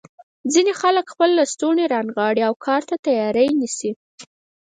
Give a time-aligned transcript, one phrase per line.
[0.53, 3.91] ځینې خلک خپل لستوڼي رانغاړي او کار ته تیاری نیسي.